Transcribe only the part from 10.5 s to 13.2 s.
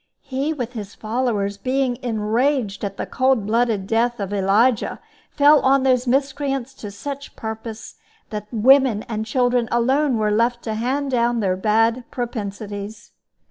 to hand down their bad propensities.